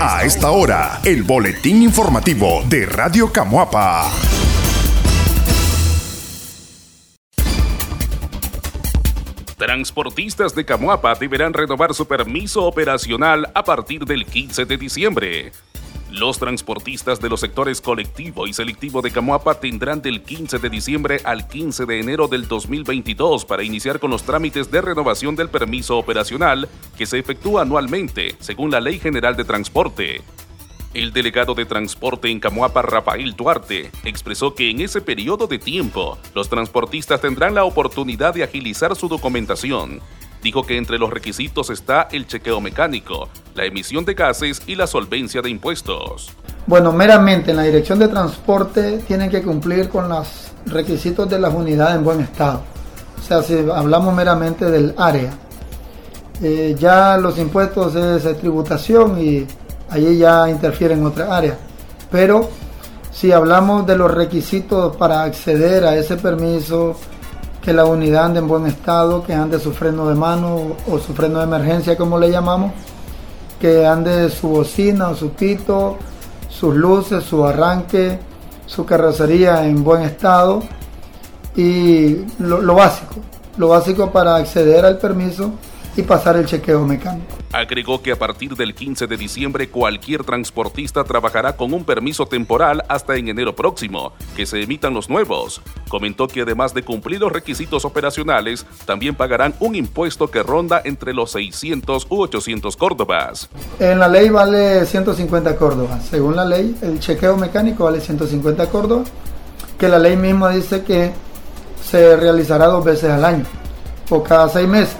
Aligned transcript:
A 0.00 0.24
esta 0.24 0.50
hora, 0.50 1.00
el 1.04 1.22
boletín 1.22 1.82
informativo 1.82 2.62
de 2.68 2.84
Radio 2.86 3.32
Camuapa. 3.32 4.10
Transportistas 9.56 10.54
de 10.54 10.64
Camuapa 10.64 11.14
deberán 11.14 11.54
renovar 11.54 11.94
su 11.94 12.06
permiso 12.06 12.64
operacional 12.64 13.50
a 13.54 13.64
partir 13.64 14.04
del 14.04 14.26
15 14.26 14.64
de 14.66 14.76
diciembre. 14.76 15.52
Los 16.14 16.38
transportistas 16.38 17.20
de 17.20 17.28
los 17.28 17.40
sectores 17.40 17.80
colectivo 17.80 18.46
y 18.46 18.52
selectivo 18.52 19.02
de 19.02 19.10
Camuapa 19.10 19.54
tendrán 19.54 20.00
del 20.00 20.22
15 20.22 20.60
de 20.60 20.70
diciembre 20.70 21.20
al 21.24 21.48
15 21.48 21.86
de 21.86 21.98
enero 21.98 22.28
del 22.28 22.46
2022 22.46 23.44
para 23.44 23.64
iniciar 23.64 23.98
con 23.98 24.12
los 24.12 24.22
trámites 24.22 24.70
de 24.70 24.80
renovación 24.80 25.34
del 25.34 25.48
permiso 25.48 25.98
operacional 25.98 26.68
que 26.96 27.06
se 27.06 27.18
efectúa 27.18 27.62
anualmente, 27.62 28.36
según 28.38 28.70
la 28.70 28.80
Ley 28.80 29.00
General 29.00 29.34
de 29.34 29.42
Transporte. 29.42 30.22
El 30.92 31.12
delegado 31.12 31.56
de 31.56 31.66
transporte 31.66 32.30
en 32.30 32.38
Camuapa, 32.38 32.82
Rafael 32.82 33.34
Duarte, 33.34 33.90
expresó 34.04 34.54
que 34.54 34.70
en 34.70 34.82
ese 34.82 35.00
periodo 35.00 35.48
de 35.48 35.58
tiempo 35.58 36.16
los 36.32 36.48
transportistas 36.48 37.20
tendrán 37.20 37.56
la 37.56 37.64
oportunidad 37.64 38.34
de 38.34 38.44
agilizar 38.44 38.94
su 38.94 39.08
documentación 39.08 40.00
dijo 40.44 40.64
que 40.64 40.76
entre 40.76 40.98
los 40.98 41.10
requisitos 41.10 41.70
está 41.70 42.06
el 42.12 42.26
chequeo 42.28 42.60
mecánico, 42.60 43.30
la 43.54 43.64
emisión 43.64 44.04
de 44.04 44.12
gases 44.12 44.62
y 44.66 44.76
la 44.76 44.86
solvencia 44.86 45.40
de 45.40 45.48
impuestos. 45.48 46.30
Bueno, 46.66 46.92
meramente 46.92 47.50
en 47.50 47.56
la 47.56 47.62
dirección 47.62 47.98
de 47.98 48.08
transporte 48.08 48.98
tienen 49.08 49.30
que 49.30 49.42
cumplir 49.42 49.88
con 49.88 50.08
los 50.08 50.52
requisitos 50.66 51.28
de 51.30 51.38
las 51.38 51.52
unidades 51.52 51.96
en 51.96 52.04
buen 52.04 52.20
estado. 52.20 52.62
O 53.18 53.22
sea, 53.22 53.42
si 53.42 53.54
hablamos 53.54 54.14
meramente 54.14 54.70
del 54.70 54.94
área. 54.98 55.32
Eh, 56.42 56.76
ya 56.78 57.16
los 57.16 57.38
impuestos 57.38 57.94
es 57.94 58.38
tributación 58.38 59.18
y 59.18 59.46
allí 59.88 60.18
ya 60.18 60.48
interfieren 60.50 61.06
otra 61.06 61.34
área. 61.34 61.56
Pero 62.10 62.50
si 63.10 63.32
hablamos 63.32 63.86
de 63.86 63.96
los 63.96 64.12
requisitos 64.12 64.94
para 64.96 65.22
acceder 65.22 65.84
a 65.86 65.96
ese 65.96 66.16
permiso, 66.16 66.96
que 67.64 67.72
la 67.72 67.86
unidad 67.86 68.26
ande 68.26 68.40
en 68.40 68.48
buen 68.48 68.66
estado, 68.66 69.24
que 69.24 69.32
ande 69.32 69.58
su 69.58 69.72
freno 69.72 70.06
de 70.06 70.14
mano 70.14 70.76
o 70.86 70.98
su 70.98 71.14
freno 71.14 71.38
de 71.38 71.44
emergencia 71.44 71.96
como 71.96 72.18
le 72.18 72.30
llamamos, 72.30 72.72
que 73.58 73.86
ande 73.86 74.28
su 74.28 74.48
bocina 74.48 75.08
o 75.08 75.16
su 75.16 75.30
pito, 75.30 75.96
sus 76.50 76.74
luces, 76.74 77.24
su 77.24 77.44
arranque, 77.44 78.18
su 78.66 78.84
carrocería 78.84 79.66
en 79.66 79.82
buen 79.82 80.02
estado 80.02 80.62
y 81.56 82.18
lo, 82.38 82.74
básico, 82.74 83.14
lo 83.56 83.68
básico 83.68 84.10
para 84.10 84.36
acceder 84.36 84.84
al 84.84 84.98
permiso 84.98 85.52
y 85.96 86.02
pasar 86.02 86.36
el 86.36 86.44
chequeo 86.44 86.84
mecánico. 86.84 87.34
Agregó 87.52 88.02
que 88.02 88.10
a 88.10 88.18
partir 88.18 88.56
del 88.56 88.74
15 88.74 89.06
de 89.06 89.16
diciembre 89.16 89.70
cualquier 89.70 90.24
transportista 90.24 91.04
trabajará 91.04 91.56
con 91.56 91.72
un 91.72 91.84
permiso 91.84 92.26
temporal 92.26 92.82
hasta 92.88 93.14
en 93.14 93.28
enero 93.28 93.54
próximo, 93.54 94.12
que 94.36 94.44
se 94.44 94.60
emitan 94.60 94.92
los 94.92 95.08
nuevos. 95.08 95.62
Comentó 95.88 96.28
que 96.28 96.42
además 96.42 96.74
de 96.74 96.82
cumplir 96.82 97.20
los 97.20 97.32
requisitos 97.32 97.84
operacionales, 97.84 98.66
también 98.84 99.14
pagarán 99.14 99.54
un 99.60 99.74
impuesto 99.74 100.30
que 100.30 100.42
ronda 100.42 100.80
entre 100.84 101.14
los 101.14 101.32
600 101.32 102.06
u 102.08 102.22
800 102.22 102.76
córdobas. 102.76 103.48
En 103.78 103.98
la 103.98 104.08
ley 104.08 104.28
vale 104.28 104.86
150 104.86 105.56
córdobas. 105.56 106.04
Según 106.06 106.36
la 106.36 106.44
ley, 106.44 106.76
el 106.82 107.00
chequeo 107.00 107.36
mecánico 107.36 107.84
vale 107.84 108.00
150 108.00 108.68
córdobas, 108.70 109.08
que 109.78 109.88
la 109.88 109.98
ley 109.98 110.16
misma 110.16 110.50
dice 110.50 110.82
que 110.82 111.12
se 111.82 112.16
realizará 112.16 112.66
dos 112.66 112.84
veces 112.84 113.10
al 113.10 113.24
año 113.24 113.44
o 114.10 114.22
cada 114.22 114.48
seis 114.48 114.68
meses 114.68 114.96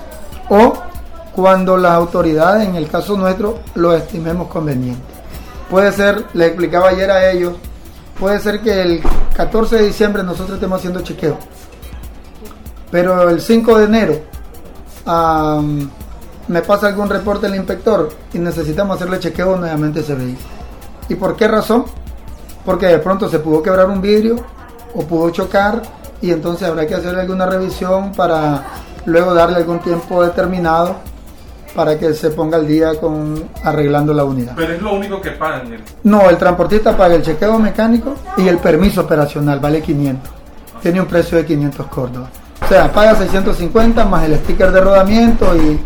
o 0.48 0.74
cuando 1.34 1.76
las 1.76 1.92
autoridades, 1.92 2.68
en 2.68 2.76
el 2.76 2.88
caso 2.88 3.16
nuestro, 3.16 3.58
lo 3.74 3.94
estimemos 3.94 4.48
conveniente. 4.48 5.02
Puede 5.68 5.90
ser, 5.92 6.24
le 6.34 6.46
explicaba 6.46 6.90
ayer 6.90 7.10
a 7.10 7.30
ellos, 7.30 7.54
puede 8.18 8.38
ser 8.38 8.60
que 8.60 8.82
el 8.82 9.02
14 9.36 9.76
de 9.76 9.86
diciembre 9.86 10.22
nosotros 10.22 10.54
estemos 10.54 10.78
haciendo 10.78 11.00
chequeo, 11.00 11.36
pero 12.90 13.28
el 13.28 13.40
5 13.40 13.78
de 13.78 13.84
enero 13.84 14.20
me 16.46 16.62
pasa 16.62 16.86
algún 16.86 17.08
reporte 17.08 17.46
del 17.46 17.56
inspector 17.56 18.10
y 18.32 18.38
necesitamos 18.38 18.96
hacerle 18.96 19.18
chequeo 19.18 19.56
nuevamente 19.56 20.00
a 20.00 20.02
ese 20.02 20.14
vehículo. 20.14 20.48
¿Y 21.08 21.14
por 21.16 21.36
qué 21.36 21.48
razón? 21.48 21.84
Porque 22.64 22.86
de 22.86 22.98
pronto 22.98 23.28
se 23.28 23.40
pudo 23.40 23.62
quebrar 23.62 23.88
un 23.88 24.00
vidrio 24.00 24.36
o 24.94 25.02
pudo 25.02 25.30
chocar 25.30 25.82
y 26.22 26.30
entonces 26.30 26.68
habrá 26.68 26.86
que 26.86 26.94
hacerle 26.94 27.22
alguna 27.22 27.46
revisión 27.46 28.12
para 28.12 28.64
luego 29.04 29.34
darle 29.34 29.56
algún 29.56 29.80
tiempo 29.80 30.22
determinado 30.22 30.96
para 31.74 31.98
que 31.98 32.14
se 32.14 32.30
ponga 32.30 32.56
al 32.56 32.66
día 32.66 32.98
con 33.00 33.48
arreglando 33.62 34.14
la 34.14 34.24
unidad. 34.24 34.54
Pero 34.56 34.74
es 34.74 34.82
lo 34.82 34.94
único 34.94 35.20
que 35.20 35.32
pagan. 35.32 35.70
No, 36.04 36.30
el 36.30 36.36
transportista 36.36 36.96
paga 36.96 37.16
el 37.16 37.22
chequeo 37.22 37.58
mecánico 37.58 38.14
y 38.36 38.48
el 38.48 38.58
permiso 38.58 39.02
operacional, 39.02 39.60
vale 39.60 39.82
500. 39.82 40.30
Tiene 40.82 41.00
un 41.00 41.06
precio 41.06 41.38
de 41.38 41.46
500 41.46 41.86
córdobas. 41.86 42.30
O 42.62 42.68
sea, 42.68 42.92
paga 42.92 43.14
650 43.14 44.04
más 44.04 44.24
el 44.24 44.36
sticker 44.36 44.70
de 44.70 44.80
rodamiento 44.80 45.54
y 45.56 45.80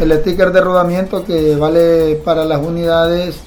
el 0.00 0.12
sticker 0.20 0.50
de 0.50 0.60
rodamiento 0.60 1.24
que 1.24 1.56
vale 1.56 2.20
para 2.24 2.44
las 2.44 2.60
unidades 2.60 3.40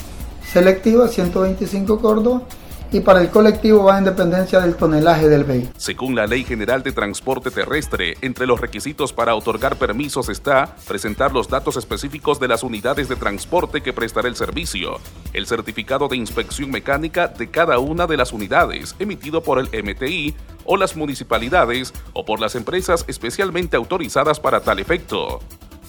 selectivas 0.46 1.12
125 1.12 2.00
córdobas 2.00 2.44
y 2.92 3.00
para 3.02 3.22
el 3.22 3.30
colectivo 3.30 3.84
va 3.84 3.98
en 3.98 4.06
dependencia 4.06 4.60
del 4.60 4.76
tonelaje 4.76 5.28
del 5.28 5.44
vehículo. 5.44 5.74
Según 5.78 6.16
la 6.16 6.28
Ley 6.28 6.44
General 6.44 6.84
de 6.84 6.92
Transporte 6.92 7.52
Terrestre, 7.52 8.18
entre 8.22 8.46
los 8.48 8.60
requisitos 8.60 9.14
para 9.14 9.36
otorgar 9.36 9.78
permisos 9.78 10.30
está 10.30 10.76
presentar 10.88 11.32
los 11.34 11.50
datos 11.50 11.78
específicos 11.78 12.40
de 12.40 12.48
las 12.48 12.64
unidades 12.64 13.10
de 13.10 13.16
transporte 13.16 13.82
que 13.82 13.94
prestará 13.94 14.28
el 14.28 14.36
servicio, 14.36 15.00
el 15.34 15.48
certificado 15.48 16.08
de 16.08 16.18
inspección 16.18 16.72
mecánica 16.72 17.28
de 17.28 17.50
cada 17.50 17.80
una 17.80 18.08
de 18.08 18.18
las 18.18 18.34
unidades 18.34 18.96
emitido 19.00 19.42
por 19.42 19.60
el 19.60 19.70
MTI 19.84 20.36
o 20.66 20.78
las 20.78 20.96
municipalidades 20.96 21.94
o 22.14 22.26
por 22.26 22.40
las 22.40 22.56
empresas 22.56 23.06
especialmente 23.08 23.78
autorizadas 23.78 24.40
para 24.40 24.62
tal 24.62 24.80
efecto 24.80 25.40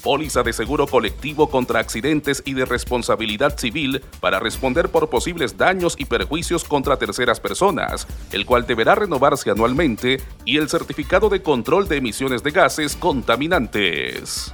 póliza 0.07 0.45
de 0.45 0.53
seguro 0.53 0.87
colectivo 0.87 1.51
contra 1.51 1.81
accidentes 1.81 2.41
y 2.47 2.55
de 2.55 2.65
responsabilidad 2.65 3.59
civil 3.59 4.01
para 4.21 4.39
responder 4.39 4.89
por 4.89 5.11
posibles 5.11 5.59
daños 5.59 5.97
y 5.99 6.05
perjuicios 6.05 6.63
contra 6.63 6.97
terceras 6.97 7.41
personas, 7.41 8.07
el 8.31 8.47
cual 8.47 8.69
deberá 8.69 8.95
renovarse 8.95 9.51
anualmente, 9.51 10.21
y 10.45 10.59
el 10.59 10.69
certificado 10.69 11.29
de 11.29 11.43
control 11.43 11.89
de 11.89 11.97
emisiones 11.97 12.45
de 12.45 12.53
gases 12.53 12.95
contaminantes. 12.95 14.53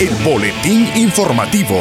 El 0.00 0.14
boletín 0.24 0.88
informativo. 0.96 1.78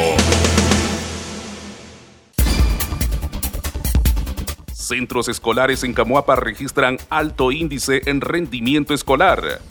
Centros 4.74 5.30
escolares 5.30 5.86
en 5.86 5.94
Camuapa 5.94 6.36
registran 6.36 6.98
alto 7.10 7.54
índice 7.54 8.02
en 8.06 8.20
rendimiento 8.20 8.94
escolar. 8.94 9.62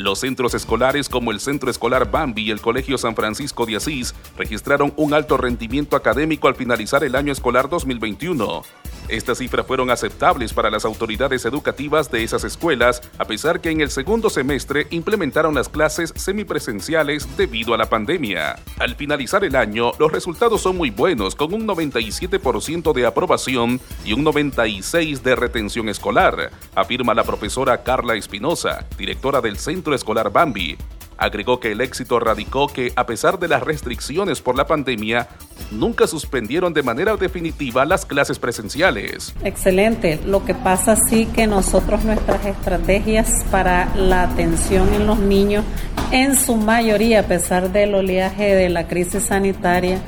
Los 0.00 0.20
centros 0.20 0.54
escolares 0.54 1.10
como 1.10 1.30
el 1.30 1.40
Centro 1.40 1.70
Escolar 1.70 2.10
Bambi 2.10 2.44
y 2.44 2.50
el 2.50 2.62
Colegio 2.62 2.96
San 2.96 3.14
Francisco 3.14 3.66
de 3.66 3.76
Asís 3.76 4.14
registraron 4.38 4.94
un 4.96 5.12
alto 5.12 5.36
rendimiento 5.36 5.94
académico 5.94 6.48
al 6.48 6.54
finalizar 6.54 7.04
el 7.04 7.14
año 7.14 7.32
escolar 7.32 7.68
2021. 7.68 8.62
Estas 9.10 9.38
cifras 9.38 9.66
fueron 9.66 9.90
aceptables 9.90 10.52
para 10.52 10.70
las 10.70 10.84
autoridades 10.84 11.44
educativas 11.44 12.12
de 12.12 12.22
esas 12.22 12.44
escuelas, 12.44 13.02
a 13.18 13.24
pesar 13.24 13.60
que 13.60 13.70
en 13.70 13.80
el 13.80 13.90
segundo 13.90 14.30
semestre 14.30 14.86
implementaron 14.90 15.52
las 15.54 15.68
clases 15.68 16.12
semipresenciales 16.14 17.36
debido 17.36 17.74
a 17.74 17.76
la 17.76 17.90
pandemia. 17.90 18.56
Al 18.78 18.94
finalizar 18.94 19.44
el 19.44 19.56
año, 19.56 19.92
los 19.98 20.12
resultados 20.12 20.60
son 20.60 20.76
muy 20.76 20.90
buenos, 20.90 21.34
con 21.34 21.52
un 21.52 21.66
97% 21.66 22.92
de 22.92 23.04
aprobación 23.04 23.80
y 24.04 24.12
un 24.12 24.24
96% 24.24 25.22
de 25.22 25.34
retención 25.34 25.88
escolar, 25.88 26.52
afirma 26.76 27.12
la 27.12 27.24
profesora 27.24 27.82
Carla 27.82 28.14
Espinosa, 28.14 28.86
directora 28.96 29.40
del 29.40 29.58
Centro 29.58 29.89
Escolar 29.94 30.30
Bambi. 30.30 30.76
Agregó 31.20 31.60
que 31.60 31.72
el 31.72 31.82
éxito 31.82 32.18
radicó 32.18 32.66
que, 32.68 32.94
a 32.96 33.04
pesar 33.04 33.38
de 33.38 33.46
las 33.46 33.62
restricciones 33.62 34.40
por 34.40 34.56
la 34.56 34.66
pandemia, 34.66 35.28
nunca 35.70 36.06
suspendieron 36.06 36.72
de 36.72 36.82
manera 36.82 37.14
definitiva 37.16 37.84
las 37.84 38.06
clases 38.06 38.38
presenciales. 38.38 39.34
Excelente. 39.44 40.18
Lo 40.24 40.46
que 40.46 40.54
pasa 40.54 40.96
sí 40.96 41.26
que 41.26 41.46
nosotros 41.46 42.04
nuestras 42.06 42.46
estrategias 42.46 43.44
para 43.50 43.94
la 43.96 44.22
atención 44.22 44.94
en 44.94 45.06
los 45.06 45.18
niños, 45.18 45.62
en 46.10 46.36
su 46.36 46.56
mayoría, 46.56 47.20
a 47.20 47.24
pesar 47.24 47.70
del 47.70 47.94
oleaje 47.94 48.54
de 48.54 48.70
la 48.70 48.88
crisis 48.88 49.24
sanitaria, 49.24 50.00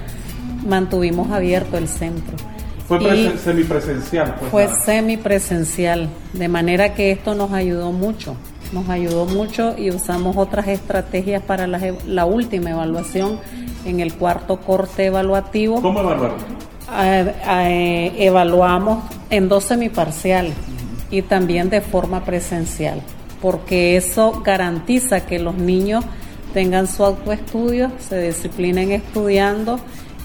mantuvimos 0.67 1.31
abierto 1.31 1.77
el 1.77 1.89
centro. 1.89 2.39
Fue 2.89 3.37
semipresencial. 3.37 4.37
Pues, 4.39 4.51
fue 4.51 4.69
semipresencial, 4.69 6.09
de 6.33 6.49
manera 6.49 6.95
que 6.95 7.11
esto 7.11 7.35
nos 7.35 7.53
ayudó 7.53 7.93
mucho 7.93 8.35
nos 8.73 8.89
ayudó 8.89 9.27
mucho 9.27 9.75
y 9.77 9.91
usamos 9.91 10.37
otras 10.37 10.69
estrategias 10.69 11.43
para 11.43 11.67
la, 11.67 12.25
última 12.25 12.71
evaluación 12.71 13.39
en 13.85 14.01
el 14.01 14.15
cuarto 14.15 14.61
corte 14.61 15.07
evaluativo. 15.07 15.81
¿Cómo 15.81 16.01
evaluaron? 16.01 16.37
Eh, 16.95 18.13
evaluamos 18.19 19.05
en 19.31 19.49
dos 19.49 19.65
semiparciales 19.65 20.55
y 21.11 21.23
también 21.23 21.71
de 21.71 21.81
forma 21.81 22.25
presencial, 22.25 23.03
porque 23.41 23.97
eso 23.97 24.43
garantiza 24.45 25.27
que 25.27 25.39
los 25.39 25.55
niños 25.55 26.05
tengan 26.53 26.87
su 26.87 27.05
autoestudio, 27.05 27.91
se 27.99 28.21
disciplinen 28.21 28.93
estudiando 28.93 29.79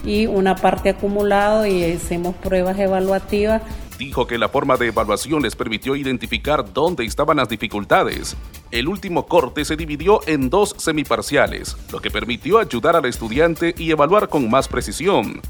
y 0.04 0.26
una 0.26 0.56
parte 0.56 0.90
acumulado 0.90 1.66
y 1.66 1.84
hicimos 1.84 2.36
pruebas 2.36 2.78
evaluativas. 2.80 3.62
Dijo 3.98 4.28
que 4.28 4.38
la 4.38 4.50
forma 4.50 4.78
de 4.78 4.88
evaluación 4.88 5.42
les 5.42 5.56
permitió 5.56 5.96
identificar 5.96 6.72
dónde 6.72 7.04
estaban 7.04 7.38
las 7.38 7.50
dificultades. 7.50 8.38
El 8.70 8.88
último 8.88 9.26
corte 9.26 9.66
se 9.66 9.76
dividió 9.76 10.20
en 10.28 10.50
dos 10.50 10.76
semiparciales, 10.78 11.76
lo 11.92 12.00
que 12.00 12.12
permitió 12.12 12.60
ayudar 12.60 12.96
al 12.96 13.06
estudiante 13.06 13.74
y 13.76 13.90
evaluar 13.90 14.30
con 14.30 14.50
más 14.50 14.68
precisión. 14.68 15.42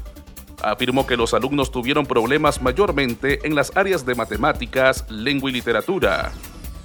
Afirmó 0.62 1.06
que 1.06 1.16
los 1.16 1.34
alumnos 1.34 1.70
tuvieron 1.70 2.06
problemas 2.06 2.62
mayormente 2.62 3.46
en 3.46 3.54
las 3.54 3.76
áreas 3.76 4.06
de 4.06 4.14
matemáticas, 4.14 5.04
lengua 5.10 5.50
y 5.50 5.52
literatura. 5.52 6.32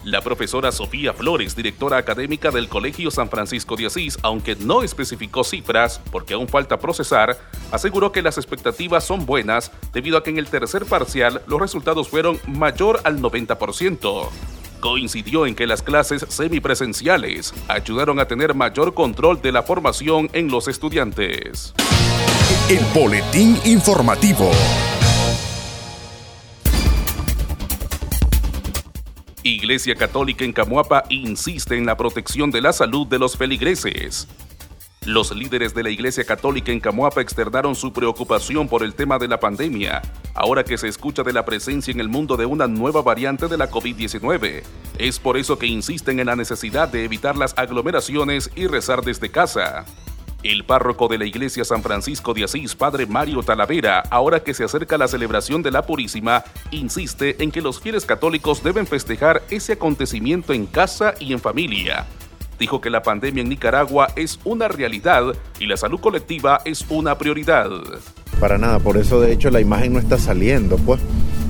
La 0.03 0.19
profesora 0.19 0.73
Sofía 0.73 1.13
Flores, 1.13 1.55
directora 1.55 1.97
académica 1.97 2.51
del 2.51 2.67
Colegio 2.67 3.09
San 3.09 3.29
Francisco 3.29 3.77
de 3.77 3.85
Asís, 3.85 4.19
aunque 4.21 4.55
no 4.57 4.83
especificó 4.83 5.45
cifras 5.45 6.01
porque 6.11 6.33
aún 6.33 6.49
falta 6.49 6.77
procesar, 6.77 7.37
aseguró 7.71 8.11
que 8.11 8.21
las 8.21 8.37
expectativas 8.37 9.05
son 9.05 9.25
buenas 9.25 9.71
debido 9.93 10.17
a 10.17 10.23
que 10.23 10.31
en 10.31 10.39
el 10.39 10.49
tercer 10.49 10.85
parcial 10.85 11.41
los 11.47 11.61
resultados 11.61 12.09
fueron 12.09 12.37
mayor 12.47 12.99
al 13.05 13.19
90%. 13.21 14.27
Coincidió 14.81 15.45
en 15.45 15.55
que 15.55 15.67
las 15.67 15.81
clases 15.81 16.25
semipresenciales 16.27 17.53
ayudaron 17.69 18.19
a 18.19 18.25
tener 18.25 18.53
mayor 18.53 18.93
control 18.93 19.41
de 19.41 19.53
la 19.53 19.63
formación 19.63 20.29
en 20.33 20.51
los 20.51 20.67
estudiantes. 20.67 21.73
El 22.69 22.83
Boletín 22.93 23.57
Informativo. 23.63 24.51
Iglesia 29.45 29.95
Católica 29.95 30.45
en 30.45 30.53
Camuapa 30.53 31.03
insiste 31.09 31.77
en 31.77 31.85
la 31.85 31.97
protección 31.97 32.49
de 32.49 32.61
la 32.61 32.71
salud 32.71 33.05
de 33.05 33.19
los 33.19 33.35
feligreses. 33.35 34.25
Los 35.05 35.35
líderes 35.35 35.73
de 35.73 35.83
la 35.83 35.89
Iglesia 35.89 36.23
Católica 36.23 36.71
en 36.71 36.79
Camuapa 36.79 37.19
externaron 37.19 37.75
su 37.75 37.91
preocupación 37.91 38.69
por 38.69 38.83
el 38.83 38.95
tema 38.95 39.19
de 39.19 39.27
la 39.27 39.41
pandemia, 39.41 40.01
ahora 40.33 40.63
que 40.63 40.77
se 40.77 40.87
escucha 40.87 41.23
de 41.23 41.33
la 41.33 41.43
presencia 41.43 41.91
en 41.91 41.99
el 41.99 42.07
mundo 42.07 42.37
de 42.37 42.45
una 42.45 42.67
nueva 42.67 43.01
variante 43.01 43.49
de 43.49 43.57
la 43.57 43.69
COVID-19. 43.69 44.63
Es 44.97 45.19
por 45.19 45.35
eso 45.35 45.59
que 45.59 45.67
insisten 45.67 46.21
en 46.21 46.27
la 46.27 46.37
necesidad 46.37 46.87
de 46.87 47.03
evitar 47.03 47.35
las 47.35 47.53
aglomeraciones 47.57 48.49
y 48.55 48.67
rezar 48.67 49.01
desde 49.01 49.29
casa. 49.29 49.83
El 50.43 50.65
párroco 50.65 51.07
de 51.07 51.17
la 51.17 51.25
iglesia 51.25 51.63
San 51.63 51.81
Francisco 51.81 52.33
de 52.33 52.43
Asís, 52.43 52.75
padre 52.75 53.05
Mario 53.05 53.43
Talavera, 53.43 54.03
ahora 54.09 54.43
que 54.43 54.53
se 54.53 54.65
acerca 54.65 54.97
la 54.97 55.07
celebración 55.07 55.63
de 55.63 55.71
la 55.71 55.83
Purísima, 55.83 56.43
insiste 56.69 57.41
en 57.41 57.49
que 57.49 57.61
los 57.61 57.79
fieles 57.79 58.05
católicos 58.05 58.61
deben 58.61 58.85
festejar 58.85 59.41
ese 59.49 59.73
acontecimiento 59.73 60.51
en 60.51 60.65
casa 60.65 61.13
y 61.17 61.31
en 61.31 61.39
familia. 61.39 62.07
Dijo 62.59 62.81
que 62.81 62.89
la 62.89 63.03
pandemia 63.03 63.41
en 63.41 63.47
Nicaragua 63.47 64.09
es 64.17 64.37
una 64.43 64.67
realidad 64.67 65.33
y 65.61 65.65
la 65.65 65.77
salud 65.77 66.01
colectiva 66.01 66.59
es 66.65 66.85
una 66.89 67.17
prioridad. 67.17 67.69
Para 68.41 68.57
nada, 68.57 68.79
por 68.79 68.97
eso 68.97 69.21
de 69.21 69.31
hecho 69.31 69.49
la 69.49 69.61
imagen 69.61 69.93
no 69.93 69.99
está 69.99 70.17
saliendo, 70.17 70.75
pues. 70.75 70.99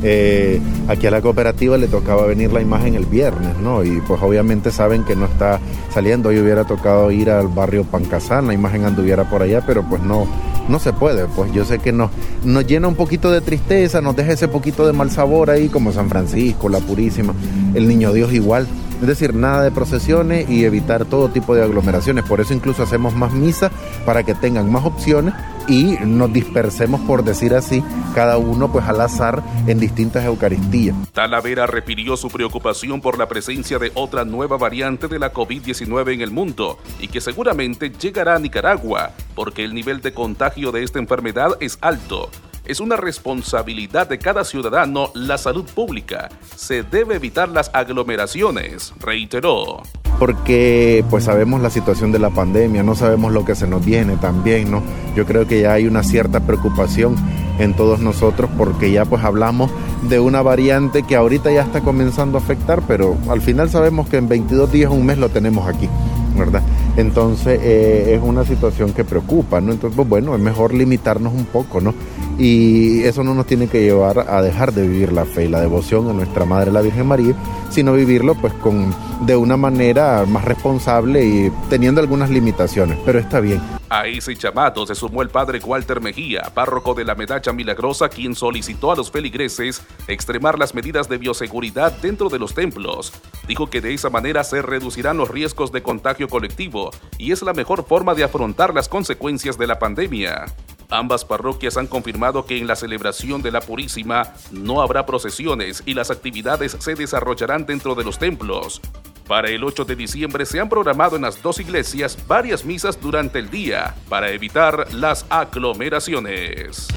Eh, 0.05 0.59
aquí 0.89 1.07
a 1.07 1.11
la 1.11 1.21
cooperativa 1.21 1.77
le 1.77 1.87
tocaba 1.87 2.25
venir 2.25 2.51
la 2.51 2.61
imagen 2.61 2.95
el 2.95 3.05
viernes, 3.05 3.57
¿no? 3.59 3.83
Y 3.83 4.01
pues 4.01 4.21
obviamente 4.21 4.69
saben 4.69 5.03
que 5.05 5.15
no 5.15 5.25
está 5.25 5.59
saliendo. 5.93 6.29
Hoy 6.29 6.39
hubiera 6.39 6.65
tocado 6.65 7.09
ir 7.09 7.29
al 7.29 7.47
barrio 7.47 7.85
Pancasán, 7.85 8.47
la 8.47 8.53
imagen 8.53 8.83
anduviera 8.83 9.29
por 9.29 9.41
allá, 9.41 9.63
pero 9.65 9.81
pues 9.83 10.01
no, 10.01 10.27
no 10.67 10.79
se 10.79 10.91
puede. 10.91 11.25
Pues 11.27 11.53
yo 11.53 11.63
sé 11.63 11.79
que 11.79 11.93
nos, 11.93 12.11
nos 12.43 12.67
llena 12.67 12.89
un 12.89 12.95
poquito 12.95 13.31
de 13.31 13.39
tristeza, 13.39 14.01
nos 14.01 14.15
deja 14.15 14.33
ese 14.33 14.49
poquito 14.49 14.85
de 14.85 14.91
mal 14.91 15.09
sabor 15.09 15.49
ahí, 15.49 15.69
como 15.69 15.93
San 15.93 16.09
Francisco, 16.09 16.67
la 16.67 16.79
Purísima, 16.79 17.33
el 17.73 17.87
Niño 17.87 18.11
Dios 18.11 18.33
igual. 18.33 18.67
Es 19.01 19.07
decir, 19.07 19.33
nada 19.33 19.63
de 19.63 19.71
procesiones 19.71 20.49
y 20.49 20.63
evitar 20.63 21.05
todo 21.05 21.29
tipo 21.29 21.55
de 21.55 21.63
aglomeraciones. 21.63 22.23
Por 22.25 22.39
eso 22.39 22.53
incluso 22.53 22.83
hacemos 22.83 23.15
más 23.15 23.33
misas 23.33 23.71
para 24.05 24.23
que 24.23 24.33
tengan 24.33 24.71
más 24.71 24.85
opciones 24.85 25.33
y 25.67 25.97
nos 26.05 26.31
dispersemos, 26.31 27.01
por 27.01 27.23
decir 27.23 27.53
así, 27.53 27.83
cada 28.13 28.37
uno 28.37 28.71
pues 28.71 28.85
al 28.85 29.01
azar 29.01 29.43
en 29.67 29.79
distintas 29.79 30.25
Eucaristías. 30.25 30.95
Talavera 31.13 31.67
refirió 31.67 32.17
su 32.17 32.29
preocupación 32.29 33.01
por 33.01 33.17
la 33.17 33.27
presencia 33.27 33.79
de 33.79 33.91
otra 33.95 34.25
nueva 34.25 34.57
variante 34.57 35.07
de 35.07 35.19
la 35.19 35.33
COVID-19 35.33 36.13
en 36.13 36.21
el 36.21 36.31
mundo 36.31 36.77
y 36.99 37.07
que 37.07 37.21
seguramente 37.21 37.91
llegará 37.91 38.35
a 38.35 38.39
Nicaragua 38.39 39.11
porque 39.35 39.63
el 39.63 39.73
nivel 39.73 40.01
de 40.01 40.13
contagio 40.13 40.71
de 40.71 40.83
esta 40.83 40.99
enfermedad 40.99 41.57
es 41.59 41.77
alto. 41.81 42.29
Es 42.65 42.79
una 42.79 42.95
responsabilidad 42.95 44.07
de 44.07 44.19
cada 44.19 44.45
ciudadano 44.45 45.11
la 45.15 45.37
salud 45.37 45.65
pública. 45.65 46.29
Se 46.55 46.81
debe 46.81 47.15
evitar 47.15 47.49
las 47.49 47.69
aglomeraciones, 47.73 48.93
reiteró. 49.01 49.83
Porque 50.17 51.03
pues 51.09 51.25
sabemos 51.25 51.61
la 51.61 51.69
situación 51.69 52.13
de 52.13 52.19
la 52.19 52.29
pandemia, 52.29 52.81
no 52.81 52.95
sabemos 52.95 53.33
lo 53.33 53.43
que 53.43 53.55
se 53.55 53.67
nos 53.67 53.83
viene 53.83 54.15
también, 54.15 54.71
¿no? 54.71 54.81
Yo 55.13 55.25
creo 55.25 55.45
que 55.45 55.59
ya 55.59 55.73
hay 55.73 55.87
una 55.87 56.03
cierta 56.03 56.39
preocupación 56.39 57.17
en 57.59 57.73
todos 57.73 57.99
nosotros 57.99 58.49
porque 58.57 58.93
ya 58.93 59.03
pues 59.03 59.25
hablamos 59.25 59.69
de 60.07 60.21
una 60.21 60.41
variante 60.41 61.03
que 61.03 61.17
ahorita 61.17 61.51
ya 61.51 61.63
está 61.63 61.81
comenzando 61.81 62.37
a 62.37 62.41
afectar, 62.41 62.81
pero 62.87 63.17
al 63.27 63.41
final 63.41 63.69
sabemos 63.69 64.07
que 64.07 64.15
en 64.15 64.29
22 64.29 64.71
días, 64.71 64.89
un 64.89 65.05
mes 65.05 65.17
lo 65.17 65.27
tenemos 65.27 65.67
aquí. 65.67 65.89
¿verdad? 66.35 66.61
Entonces 66.95 67.59
eh, 67.61 68.15
es 68.15 68.21
una 68.21 68.45
situación 68.45 68.93
que 68.93 69.03
preocupa, 69.03 69.59
¿no? 69.61 69.71
Entonces, 69.71 69.95
pues, 69.95 70.07
bueno, 70.07 70.35
es 70.35 70.41
mejor 70.41 70.73
limitarnos 70.73 71.33
un 71.33 71.45
poco, 71.45 71.81
¿no? 71.81 71.93
Y 72.37 73.01
eso 73.03 73.23
no 73.23 73.33
nos 73.33 73.45
tiene 73.45 73.67
que 73.67 73.81
llevar 73.81 74.25
a 74.29 74.41
dejar 74.41 74.73
de 74.73 74.87
vivir 74.87 75.11
la 75.11 75.25
fe 75.25 75.45
y 75.45 75.47
la 75.47 75.61
devoción 75.61 76.09
a 76.09 76.13
nuestra 76.13 76.45
Madre 76.45 76.71
la 76.71 76.81
Virgen 76.81 77.07
María, 77.07 77.35
sino 77.69 77.93
vivirlo 77.93 78.35
pues 78.35 78.53
con 78.53 78.93
de 79.25 79.35
una 79.35 79.57
manera 79.57 80.25
más 80.27 80.45
responsable 80.45 81.25
y 81.25 81.51
teniendo 81.69 82.01
algunas 82.01 82.29
limitaciones, 82.29 82.97
pero 83.05 83.19
está 83.19 83.39
bien. 83.39 83.61
A 83.93 84.07
ese 84.07 84.33
llamado 84.33 84.87
se 84.87 84.95
sumó 84.95 85.21
el 85.21 85.29
padre 85.29 85.59
Walter 85.59 86.01
Mejía, 86.01 86.51
párroco 86.55 86.95
de 86.95 87.05
la 87.05 87.13
Medalla 87.13 87.53
Milagrosa, 87.53 88.09
quien 88.09 88.33
solicitó 88.33 88.91
a 88.91 88.95
los 88.95 89.11
feligreses 89.11 89.83
extremar 90.07 90.57
las 90.57 90.73
medidas 90.73 91.07
de 91.07 91.19
bioseguridad 91.19 91.91
dentro 92.01 92.27
de 92.27 92.39
los 92.39 92.55
templos. 92.55 93.13
Dijo 93.47 93.69
que 93.69 93.81
de 93.81 93.93
esa 93.93 94.09
manera 94.09 94.43
se 94.43 94.63
reducirán 94.63 95.17
los 95.17 95.29
riesgos 95.29 95.71
de 95.71 95.83
contagio 95.83 96.27
colectivo 96.27 96.89
y 97.19 97.33
es 97.33 97.43
la 97.43 97.53
mejor 97.53 97.85
forma 97.85 98.15
de 98.15 98.23
afrontar 98.23 98.73
las 98.73 98.89
consecuencias 98.89 99.59
de 99.59 99.67
la 99.67 99.77
pandemia. 99.77 100.45
Ambas 100.89 101.23
parroquias 101.23 101.77
han 101.77 101.85
confirmado 101.85 102.47
que 102.47 102.57
en 102.57 102.65
la 102.65 102.75
celebración 102.75 103.43
de 103.43 103.51
la 103.51 103.61
Purísima 103.61 104.33
no 104.51 104.81
habrá 104.81 105.05
procesiones 105.05 105.83
y 105.85 105.93
las 105.93 106.09
actividades 106.09 106.77
se 106.79 106.95
desarrollarán 106.95 107.67
dentro 107.67 107.93
de 107.93 108.03
los 108.03 108.17
templos. 108.17 108.81
Para 109.27 109.49
el 109.49 109.63
8 109.63 109.85
de 109.85 109.95
diciembre 109.95 110.45
se 110.45 110.59
han 110.59 110.67
programado 110.67 111.15
en 111.15 111.21
las 111.21 111.41
dos 111.41 111.59
iglesias 111.59 112.17
varias 112.27 112.65
misas 112.65 112.99
durante 112.99 113.39
el 113.39 113.49
día 113.49 113.95
para 114.09 114.29
evitar 114.31 114.93
las 114.93 115.25
aglomeraciones. 115.29 116.87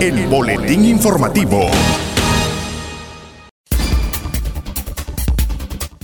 El 0.00 0.26
Boletín 0.26 0.84
Informativo. 0.84 1.70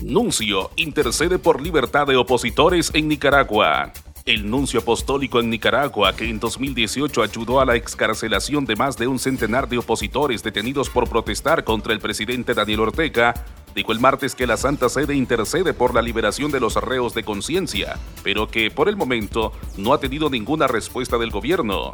Nuncio 0.02 0.70
intercede 0.76 1.38
por 1.38 1.60
libertad 1.60 2.06
de 2.06 2.16
opositores 2.16 2.90
en 2.94 3.08
Nicaragua. 3.08 3.92
El 4.24 4.48
nuncio 4.48 4.78
apostólico 4.80 5.40
en 5.40 5.50
Nicaragua, 5.50 6.14
que 6.14 6.28
en 6.28 6.38
2018 6.38 7.22
ayudó 7.22 7.60
a 7.60 7.64
la 7.64 7.74
excarcelación 7.74 8.66
de 8.66 8.76
más 8.76 8.96
de 8.96 9.08
un 9.08 9.18
centenar 9.18 9.68
de 9.68 9.78
opositores 9.78 10.44
detenidos 10.44 10.90
por 10.90 11.08
protestar 11.08 11.64
contra 11.64 11.92
el 11.92 11.98
presidente 11.98 12.54
Daniel 12.54 12.80
Ortega, 12.80 13.34
dijo 13.74 13.92
el 13.92 14.00
martes 14.00 14.34
que 14.34 14.46
la 14.46 14.56
Santa 14.56 14.88
Sede 14.88 15.14
intercede 15.14 15.74
por 15.74 15.94
la 15.94 16.02
liberación 16.02 16.50
de 16.50 16.60
los 16.60 16.76
reos 16.76 17.14
de 17.14 17.24
conciencia, 17.24 17.98
pero 18.22 18.48
que 18.48 18.70
por 18.70 18.88
el 18.88 18.96
momento 18.96 19.52
no 19.76 19.92
ha 19.92 20.00
tenido 20.00 20.30
ninguna 20.30 20.66
respuesta 20.66 21.18
del 21.18 21.30
gobierno. 21.30 21.92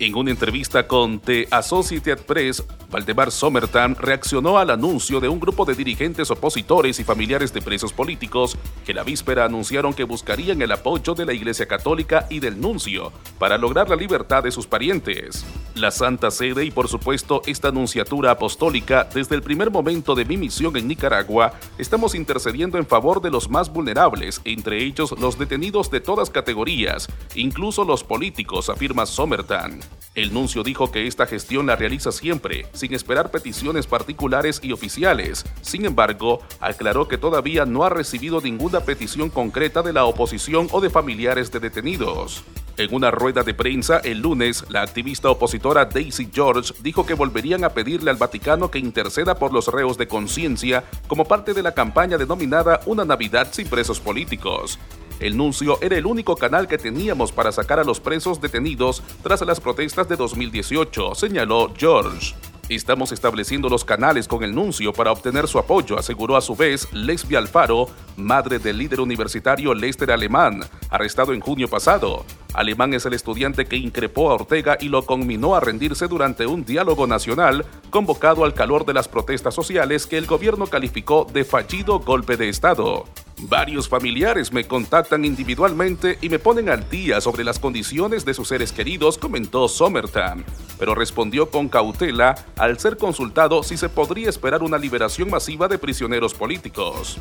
En 0.00 0.16
una 0.16 0.32
entrevista 0.32 0.88
con 0.88 1.20
The 1.20 1.46
Associated 1.52 2.24
Press, 2.26 2.64
Valdemar 2.90 3.30
Somertan 3.30 3.94
reaccionó 3.94 4.58
al 4.58 4.70
anuncio 4.70 5.20
de 5.20 5.28
un 5.28 5.38
grupo 5.38 5.64
de 5.64 5.74
dirigentes 5.74 6.32
opositores 6.32 6.98
y 6.98 7.04
familiares 7.04 7.54
de 7.54 7.62
presos 7.62 7.92
políticos 7.92 8.58
que 8.84 8.92
la 8.92 9.04
víspera 9.04 9.44
anunciaron 9.44 9.94
que 9.94 10.02
buscarían 10.02 10.60
el 10.62 10.72
apoyo 10.72 11.14
de 11.14 11.24
la 11.24 11.32
Iglesia 11.32 11.66
Católica 11.66 12.26
y 12.28 12.40
del 12.40 12.60
nuncio 12.60 13.12
para 13.38 13.56
lograr 13.56 13.88
la 13.88 13.94
libertad 13.94 14.42
de 14.42 14.50
sus 14.50 14.66
parientes. 14.66 15.44
La 15.74 15.90
Santa 15.90 16.30
Sede 16.30 16.64
y 16.64 16.70
por 16.70 16.86
supuesto 16.86 17.42
esta 17.46 17.68
anunciatura 17.68 18.30
apostólica, 18.30 19.08
desde 19.12 19.34
el 19.34 19.42
primer 19.42 19.72
momento 19.72 20.14
de 20.14 20.24
mi 20.24 20.36
misión 20.36 20.76
en 20.76 20.86
Nicaragua, 20.86 21.54
estamos 21.78 22.14
intercediendo 22.14 22.78
en 22.78 22.86
favor 22.86 23.20
de 23.20 23.32
los 23.32 23.50
más 23.50 23.72
vulnerables, 23.72 24.40
entre 24.44 24.84
ellos 24.84 25.18
los 25.18 25.36
detenidos 25.36 25.90
de 25.90 26.00
todas 26.00 26.30
categorías, 26.30 27.08
incluso 27.34 27.84
los 27.84 28.04
políticos, 28.04 28.70
afirma 28.70 29.04
Somertan. 29.04 29.80
El 30.14 30.32
nuncio 30.32 30.62
dijo 30.62 30.92
que 30.92 31.08
esta 31.08 31.26
gestión 31.26 31.66
la 31.66 31.74
realiza 31.74 32.12
siempre, 32.12 32.66
sin 32.72 32.94
esperar 32.94 33.32
peticiones 33.32 33.88
particulares 33.88 34.60
y 34.62 34.70
oficiales. 34.70 35.44
Sin 35.60 35.86
embargo, 35.86 36.38
aclaró 36.60 37.08
que 37.08 37.18
todavía 37.18 37.66
no 37.66 37.82
ha 37.82 37.88
recibido 37.88 38.40
ninguna 38.40 38.78
petición 38.80 39.28
concreta 39.28 39.82
de 39.82 39.92
la 39.92 40.04
oposición 40.04 40.68
o 40.70 40.80
de 40.80 40.90
familiares 40.90 41.50
de 41.50 41.58
detenidos. 41.58 42.44
En 42.76 42.92
una 42.92 43.12
rueda 43.12 43.44
de 43.44 43.54
prensa 43.54 43.98
el 43.98 44.18
lunes, 44.20 44.64
la 44.68 44.82
activista 44.82 45.30
opositora 45.30 45.84
Daisy 45.84 46.28
George 46.32 46.74
dijo 46.80 47.06
que 47.06 47.14
volverían 47.14 47.62
a 47.62 47.68
pedirle 47.68 48.10
al 48.10 48.16
Vaticano 48.16 48.68
que 48.68 48.80
interceda 48.80 49.36
por 49.36 49.52
los 49.52 49.68
reos 49.68 49.96
de 49.96 50.08
conciencia 50.08 50.82
como 51.06 51.24
parte 51.24 51.54
de 51.54 51.62
la 51.62 51.72
campaña 51.72 52.18
denominada 52.18 52.80
Una 52.86 53.04
Navidad 53.04 53.46
sin 53.52 53.68
presos 53.68 54.00
políticos. 54.00 54.80
El 55.20 55.36
nuncio 55.36 55.78
era 55.82 55.96
el 55.96 56.04
único 56.04 56.34
canal 56.34 56.66
que 56.66 56.76
teníamos 56.76 57.30
para 57.30 57.52
sacar 57.52 57.78
a 57.78 57.84
los 57.84 58.00
presos 58.00 58.40
detenidos 58.40 59.04
tras 59.22 59.40
las 59.42 59.60
protestas 59.60 60.08
de 60.08 60.16
2018, 60.16 61.14
señaló 61.14 61.72
George. 61.76 62.34
Estamos 62.68 63.12
estableciendo 63.12 63.68
los 63.68 63.84
canales 63.84 64.26
con 64.26 64.42
el 64.42 64.52
nuncio 64.52 64.92
para 64.92 65.12
obtener 65.12 65.46
su 65.46 65.60
apoyo, 65.60 65.96
aseguró 65.96 66.36
a 66.36 66.40
su 66.40 66.56
vez 66.56 66.92
Lesbia 66.92 67.38
Alfaro, 67.38 67.86
madre 68.16 68.58
del 68.58 68.78
líder 68.78 69.00
universitario 69.00 69.74
Lester 69.74 70.10
Alemán, 70.10 70.64
arrestado 70.90 71.32
en 71.32 71.40
junio 71.40 71.68
pasado. 71.68 72.24
Alemán 72.54 72.94
es 72.94 73.04
el 73.04 73.14
estudiante 73.14 73.66
que 73.66 73.76
increpó 73.76 74.30
a 74.30 74.34
Ortega 74.34 74.78
y 74.80 74.88
lo 74.88 75.04
conminó 75.04 75.56
a 75.56 75.60
rendirse 75.60 76.06
durante 76.06 76.46
un 76.46 76.64
diálogo 76.64 77.06
nacional 77.06 77.66
convocado 77.90 78.44
al 78.44 78.54
calor 78.54 78.86
de 78.86 78.94
las 78.94 79.08
protestas 79.08 79.54
sociales 79.54 80.06
que 80.06 80.16
el 80.16 80.26
gobierno 80.26 80.68
calificó 80.68 81.26
de 81.30 81.44
fallido 81.44 81.98
golpe 81.98 82.36
de 82.36 82.48
Estado. 82.48 83.04
Varios 83.42 83.88
familiares 83.88 84.52
me 84.52 84.64
contactan 84.64 85.24
individualmente 85.24 86.16
y 86.22 86.28
me 86.28 86.38
ponen 86.38 86.68
al 86.68 86.88
día 86.88 87.20
sobre 87.20 87.42
las 87.42 87.58
condiciones 87.58 88.24
de 88.24 88.32
sus 88.32 88.48
seres 88.48 88.72
queridos, 88.72 89.18
comentó 89.18 89.68
Somerton, 89.68 90.44
pero 90.78 90.94
respondió 90.94 91.50
con 91.50 91.68
cautela 91.68 92.36
al 92.56 92.78
ser 92.78 92.96
consultado 92.96 93.64
si 93.64 93.76
se 93.76 93.88
podría 93.88 94.30
esperar 94.30 94.62
una 94.62 94.78
liberación 94.78 95.28
masiva 95.28 95.66
de 95.66 95.78
prisioneros 95.78 96.32
políticos. 96.32 97.18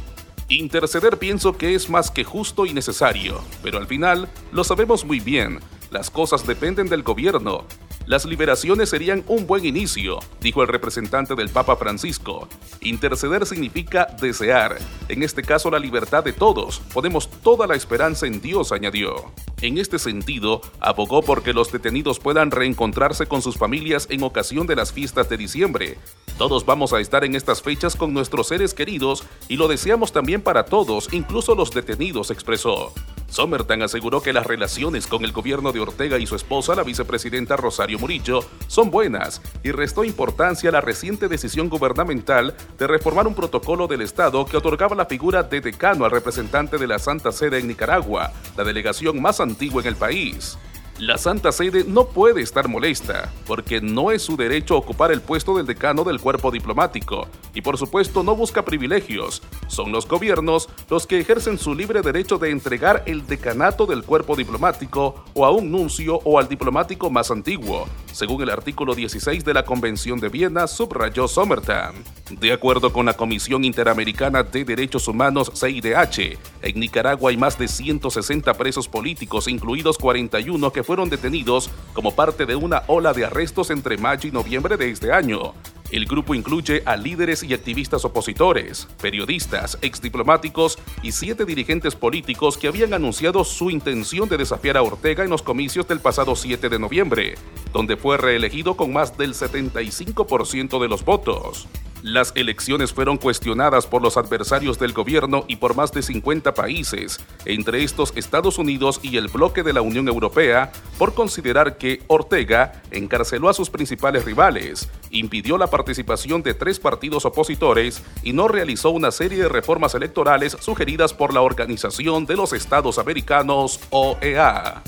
Interceder 0.49 1.17
pienso 1.17 1.57
que 1.57 1.73
es 1.73 1.89
más 1.89 2.11
que 2.11 2.23
justo 2.23 2.65
y 2.65 2.73
necesario, 2.73 3.41
pero 3.63 3.77
al 3.77 3.87
final 3.87 4.27
lo 4.51 4.63
sabemos 4.63 5.05
muy 5.05 5.19
bien, 5.19 5.59
las 5.93 6.09
cosas 6.09 6.45
dependen 6.45 6.89
del 6.89 7.03
gobierno 7.03 7.65
las 8.05 8.25
liberaciones 8.25 8.89
serían 8.89 9.23
un 9.27 9.47
buen 9.47 9.63
inicio, 9.63 10.19
dijo 10.41 10.61
el 10.61 10.67
representante 10.67 11.35
del 11.35 11.47
Papa 11.47 11.77
Francisco. 11.77 12.49
Interceder 12.81 13.45
significa 13.45 14.07
desear, 14.19 14.77
en 15.07 15.23
este 15.23 15.41
caso 15.41 15.71
la 15.71 15.79
libertad 15.79 16.21
de 16.21 16.33
todos. 16.33 16.79
Ponemos 16.93 17.29
toda 17.29 17.65
la 17.65 17.75
esperanza 17.75 18.27
en 18.27 18.41
Dios, 18.41 18.73
añadió. 18.73 19.31
En 19.61 19.77
este 19.77 19.99
sentido, 19.99 20.61
abogó 20.81 21.21
por 21.21 21.43
que 21.43 21.53
los 21.53 21.71
detenidos 21.71 22.19
puedan 22.19 22.51
reencontrarse 22.51 23.25
con 23.25 23.41
sus 23.41 23.57
familias 23.57 24.07
en 24.09 24.23
ocasión 24.23 24.67
de 24.67 24.75
las 24.75 24.91
fiestas 24.91 25.29
de 25.29 25.37
diciembre. 25.37 25.97
Todos 26.37 26.65
vamos 26.65 26.91
a 26.91 26.99
estar 26.99 27.23
en 27.23 27.35
estas 27.35 27.61
fechas 27.61 27.95
con 27.95 28.13
nuestros 28.13 28.47
seres 28.49 28.73
queridos 28.73 29.23
y 29.47 29.55
lo 29.55 29.69
deseamos 29.69 30.11
también 30.11 30.41
para 30.41 30.65
todos, 30.65 31.07
incluso 31.13 31.55
los 31.55 31.71
detenidos, 31.71 32.31
expresó. 32.31 32.91
Somerton 33.33 33.81
aseguró 33.81 34.21
que 34.21 34.31
las 34.31 34.45
relaciones 34.45 35.07
con 35.07 35.25
el 35.25 35.31
gobierno 35.31 35.71
de 35.71 35.79
Ortega 35.79 36.19
y 36.19 36.27
su 36.27 36.35
esposa, 36.35 36.75
la 36.75 36.83
vicepresidenta 36.83 37.57
Rosario 37.57 37.97
Murillo, 37.97 38.41
son 38.67 38.91
buenas 38.91 39.41
y 39.63 39.71
restó 39.71 40.03
importancia 40.03 40.69
a 40.69 40.73
la 40.73 40.81
reciente 40.81 41.27
decisión 41.27 41.67
gubernamental 41.67 42.55
de 42.77 42.85
reformar 42.85 43.25
un 43.25 43.33
protocolo 43.33 43.87
del 43.87 44.01
Estado 44.01 44.45
que 44.45 44.57
otorgaba 44.57 44.95
la 44.95 45.07
figura 45.07 45.41
de 45.41 45.61
decano 45.61 46.05
al 46.05 46.11
representante 46.11 46.77
de 46.77 46.85
la 46.85 46.99
Santa 46.99 47.31
Sede 47.31 47.57
en 47.57 47.67
Nicaragua, 47.67 48.31
la 48.55 48.63
delegación 48.63 49.19
más 49.19 49.39
antigua 49.39 49.81
en 49.81 49.87
el 49.87 49.95
país. 49.95 50.55
La 50.99 51.17
Santa 51.17 51.51
Sede 51.51 51.85
no 51.87 52.05
puede 52.05 52.41
estar 52.41 52.67
molesta, 52.67 53.33
porque 53.47 53.81
no 53.81 54.11
es 54.11 54.21
su 54.21 54.37
derecho 54.37 54.77
ocupar 54.77 55.11
el 55.11 55.21
puesto 55.21 55.57
del 55.57 55.65
decano 55.65 56.03
del 56.03 56.19
cuerpo 56.19 56.51
diplomático, 56.51 57.27
y 57.55 57.61
por 57.61 57.79
supuesto 57.79 58.21
no 58.21 58.35
busca 58.35 58.63
privilegios. 58.63 59.41
Son 59.67 59.91
los 59.91 60.07
gobiernos 60.07 60.69
los 60.91 61.07
que 61.07 61.19
ejercen 61.19 61.57
su 61.57 61.73
libre 61.73 62.03
derecho 62.03 62.37
de 62.37 62.51
entregar 62.51 63.01
el 63.07 63.25
decanato 63.25 63.87
del 63.87 64.03
cuerpo 64.03 64.35
diplomático 64.35 65.25
o 65.33 65.45
a 65.45 65.51
un 65.51 65.71
nuncio 65.71 66.19
o 66.23 66.37
al 66.37 66.47
diplomático 66.47 67.09
más 67.09 67.31
antiguo, 67.31 67.87
según 68.13 68.43
el 68.43 68.51
artículo 68.51 68.93
16 68.93 69.43
de 69.43 69.55
la 69.55 69.65
Convención 69.65 70.19
de 70.19 70.29
Viena, 70.29 70.67
subrayó 70.67 71.27
Somerton. 71.27 71.95
De 72.39 72.53
acuerdo 72.53 72.93
con 72.93 73.07
la 73.07 73.13
Comisión 73.13 73.63
Interamericana 73.63 74.43
de 74.43 74.63
Derechos 74.63 75.07
Humanos, 75.07 75.51
CIDH, 75.55 76.37
en 76.61 76.79
Nicaragua 76.79 77.31
hay 77.31 77.37
más 77.37 77.57
de 77.57 77.67
160 77.67 78.53
presos 78.53 78.87
políticos, 78.87 79.47
incluidos 79.47 79.97
41 79.97 80.71
fueron 80.83 81.09
detenidos 81.09 81.69
como 81.93 82.15
parte 82.15 82.45
de 82.45 82.55
una 82.55 82.83
ola 82.87 83.13
de 83.13 83.25
arrestos 83.25 83.69
entre 83.69 83.97
mayo 83.97 84.29
y 84.29 84.31
noviembre 84.31 84.77
de 84.77 84.89
este 84.89 85.11
año. 85.11 85.53
El 85.93 86.05
grupo 86.05 86.33
incluye 86.33 86.81
a 86.85 86.95
líderes 86.95 87.43
y 87.43 87.53
activistas 87.53 88.03
opositores, 88.03 88.87
periodistas, 88.99 89.77
exdiplomáticos 89.81 90.79
y 91.03 91.11
siete 91.11 91.45
dirigentes 91.45 91.93
políticos 91.93 92.57
que 92.57 92.67
habían 92.67 92.95
anunciado 92.95 93.43
su 93.43 93.69
intención 93.69 94.27
de 94.27 94.37
desafiar 94.37 94.75
a 94.75 94.81
Ortega 94.81 95.23
en 95.23 95.29
los 95.29 95.43
comicios 95.43 95.87
del 95.87 95.99
pasado 95.99 96.35
7 96.35 96.67
de 96.67 96.79
noviembre, 96.79 97.35
donde 97.71 97.95
fue 97.95 98.17
reelegido 98.17 98.75
con 98.75 98.91
más 98.91 99.15
del 99.17 99.35
75% 99.35 100.81
de 100.81 100.87
los 100.87 101.05
votos. 101.05 101.67
Las 102.03 102.33
elecciones 102.35 102.91
fueron 102.91 103.15
cuestionadas 103.15 103.87
por 103.87 104.01
los 104.01 104.17
adversarios 104.17 104.77
del 104.77 104.91
gobierno 104.91 105.45
y 105.47 105.55
por 105.55 105.73
más 105.73 105.93
de 105.93 106.01
50 106.01 106.53
países, 106.53 107.17
entre 107.45 107.81
estos 107.81 108.11
Estados 108.17 108.57
Unidos 108.57 108.99
y 109.01 109.15
el 109.15 109.29
bloque 109.29 109.63
de 109.63 109.71
la 109.71 109.81
Unión 109.81 110.09
Europea, 110.09 110.73
por 110.97 111.13
considerar 111.13 111.77
que 111.77 112.01
Ortega 112.07 112.81
encarceló 112.91 113.47
a 113.47 113.53
sus 113.53 113.69
principales 113.69 114.25
rivales, 114.25 114.89
impidió 115.11 115.57
la 115.57 115.67
participación 115.67 116.43
de 116.43 116.53
tres 116.53 116.77
partidos 116.77 117.23
opositores 117.23 118.03
y 118.21 118.33
no 118.33 118.49
realizó 118.49 118.89
una 118.89 119.11
serie 119.11 119.41
de 119.41 119.47
reformas 119.47 119.95
electorales 119.95 120.57
sugeridas 120.59 121.13
por 121.13 121.33
la 121.33 121.39
Organización 121.39 122.25
de 122.25 122.35
los 122.35 122.51
Estados 122.51 122.99
Americanos, 122.99 123.79
OEA. 123.91 124.83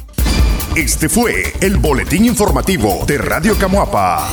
Este 0.75 1.07
fue 1.07 1.53
el 1.61 1.77
boletín 1.77 2.25
informativo 2.25 3.05
de 3.07 3.19
Radio 3.19 3.57
Camuapa. 3.57 4.27